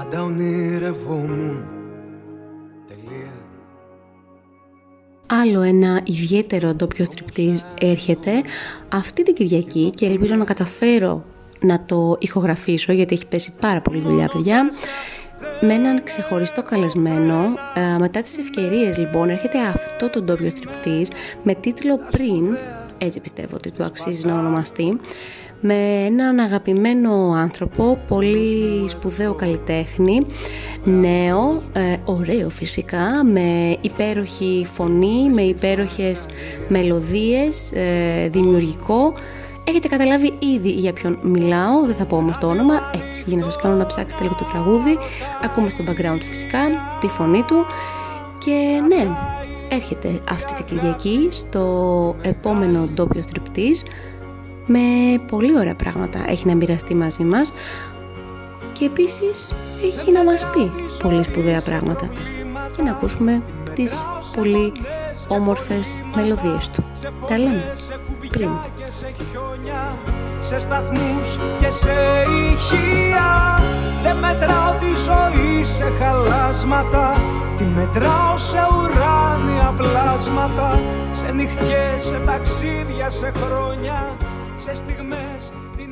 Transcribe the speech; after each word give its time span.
πάντα 0.00 0.22
ονειρευόμουν. 0.22 1.64
Τελεία. 2.88 3.32
Άλλο 5.26 5.60
ένα 5.60 6.00
ιδιαίτερο 6.04 6.74
ντόπιο 6.74 7.04
στριπτής 7.04 7.66
έρχεται 7.80 8.30
αυτή 8.92 9.22
την 9.22 9.34
Κυριακή 9.34 9.90
και 9.90 10.06
ελπίζω 10.06 10.34
να 10.34 10.44
καταφέρω 10.44 11.24
να 11.60 11.84
το 11.84 12.16
ηχογραφήσω 12.18 12.92
γιατί 12.92 13.14
έχει 13.14 13.26
πέσει 13.26 13.54
πάρα 13.60 13.80
πολύ 13.80 14.00
δουλειά 14.00 14.30
παιδιά. 14.32 14.70
Με 15.60 15.72
έναν 15.72 16.02
ξεχωριστό 16.02 16.62
καλεσμένο 16.62 17.54
ε, 17.74 17.98
μετά 17.98 18.22
τις 18.22 18.38
ευκαιρίες 18.38 18.98
λοιπόν 18.98 19.28
έρχεται 19.28 19.58
αυτό 19.58 20.10
το 20.10 20.22
ντόπιο 20.22 20.50
στριπτής 20.50 21.08
με 21.42 21.54
τίτλο 21.54 21.98
«Πριν» 22.10 22.56
έτσι 22.98 23.20
πιστεύω 23.20 23.56
ότι 23.56 23.70
του 23.70 23.84
αξίζει 23.84 24.26
να 24.26 24.38
ονομαστεί 24.38 25.00
με 25.60 26.04
έναν 26.06 26.38
αγαπημένο 26.38 27.32
άνθρωπο, 27.32 27.98
πολύ 28.08 28.88
σπουδαίο 28.88 29.34
καλλιτέχνη, 29.34 30.26
νέο, 30.84 31.62
ε, 31.72 31.96
ωραίο 32.04 32.50
φυσικά, 32.50 33.24
με 33.32 33.76
υπέροχη 33.80 34.66
φωνή, 34.72 35.30
με 35.34 35.42
υπέροχες 35.42 36.26
μελωδίες, 36.68 37.72
ε, 37.72 38.28
δημιουργικό. 38.28 39.12
Έχετε 39.64 39.88
καταλάβει 39.88 40.32
ήδη 40.38 40.70
για 40.70 40.92
ποιον 40.92 41.18
μιλάω, 41.22 41.84
δεν 41.86 41.94
θα 41.94 42.04
πω 42.04 42.16
όμως 42.16 42.38
το 42.38 42.46
όνομα, 42.46 42.74
έτσι 42.94 43.24
για 43.26 43.36
να 43.36 43.42
σας 43.42 43.56
κάνω 43.56 43.74
να 43.74 43.86
ψάξετε 43.86 44.22
λίγο 44.22 44.34
το 44.34 44.44
τραγούδι. 44.52 44.98
Ακούμε 45.44 45.70
στο 45.70 45.84
background 45.86 46.20
φυσικά 46.28 46.58
τη 47.00 47.06
φωνή 47.06 47.42
του 47.42 47.64
και 48.44 48.80
ναι, 48.88 49.08
έρχεται 49.68 50.20
αυτή 50.30 50.54
την 50.54 50.64
Κυριακή 50.64 51.28
στο 51.30 52.16
επόμενο 52.22 52.88
ντόπιο 52.94 53.22
στριπτής 53.22 53.82
με 54.72 55.18
πολύ 55.26 55.58
ωραία 55.58 55.74
πράγματα 55.74 56.24
έχει 56.28 56.46
να 56.46 56.54
μοιραστεί 56.54 56.94
μαζί 56.94 57.22
μας 57.22 57.52
και 58.72 58.84
επίσης 58.84 59.52
έχει 59.82 60.12
να 60.12 60.24
μας 60.24 60.46
πει 60.50 60.70
πολύ 61.02 61.24
σπουδαία 61.24 61.60
πράγματα 61.60 62.08
και 62.76 62.82
να 62.82 62.90
ακούσουμε 62.90 63.42
τις 63.74 64.06
πολύ 64.36 64.72
όμορφες 65.28 66.02
μελωδίες 66.14 66.68
του. 66.68 66.84
Τα 67.28 67.38
λέμε 67.38 67.72
πριν. 68.30 68.48
Σε 70.38 70.58
σταθμούς 70.58 71.38
και 71.58 71.70
σε 71.70 72.24
ηχεία 72.50 73.58
Δεν 74.02 74.16
μετράω 74.16 74.72
τη 74.72 74.86
ζωή 74.86 75.64
σε 75.64 75.84
χαλάσματα 75.98 77.16
Τη 77.56 77.64
μετράω 77.64 78.36
σε 78.36 78.58
ουράνια 78.74 79.74
πλάσματα 79.76 80.80
Σε 81.10 81.32
νυχτιές, 81.32 82.04
σε 82.04 82.20
ταξίδια, 82.26 83.10
σε 83.10 83.32
χρόνια 83.34 84.16
Σε 84.60 84.74
στιγμές 84.74 85.52
την 85.76 85.89